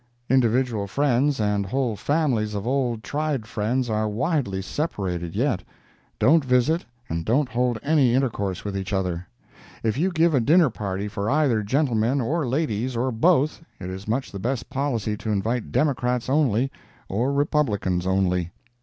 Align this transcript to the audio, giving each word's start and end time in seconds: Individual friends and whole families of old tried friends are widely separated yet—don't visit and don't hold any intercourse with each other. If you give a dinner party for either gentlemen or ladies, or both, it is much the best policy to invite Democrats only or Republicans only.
Individual 0.31 0.87
friends 0.87 1.39
and 1.39 1.67
whole 1.67 1.95
families 1.95 2.55
of 2.55 2.65
old 2.65 3.03
tried 3.03 3.45
friends 3.45 3.87
are 3.87 4.09
widely 4.09 4.59
separated 4.59 5.35
yet—don't 5.35 6.43
visit 6.43 6.83
and 7.07 7.23
don't 7.23 7.49
hold 7.49 7.77
any 7.83 8.15
intercourse 8.15 8.65
with 8.65 8.75
each 8.75 8.93
other. 8.93 9.27
If 9.83 9.99
you 9.99 10.11
give 10.11 10.33
a 10.33 10.39
dinner 10.39 10.71
party 10.71 11.07
for 11.07 11.29
either 11.29 11.61
gentlemen 11.61 12.19
or 12.19 12.47
ladies, 12.47 12.97
or 12.97 13.11
both, 13.11 13.61
it 13.79 13.91
is 13.91 14.07
much 14.07 14.31
the 14.31 14.39
best 14.39 14.71
policy 14.71 15.15
to 15.17 15.29
invite 15.29 15.71
Democrats 15.71 16.29
only 16.31 16.71
or 17.07 17.31
Republicans 17.31 18.07
only. 18.07 18.49